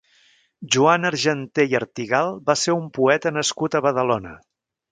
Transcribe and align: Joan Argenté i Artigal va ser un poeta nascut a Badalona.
Joan 0.75 1.05
Argenté 1.09 1.65
i 1.73 1.77
Artigal 1.81 2.33
va 2.49 2.57
ser 2.63 2.77
un 2.79 2.89
poeta 2.99 3.33
nascut 3.39 3.77
a 3.77 3.83
Badalona. 3.91 4.37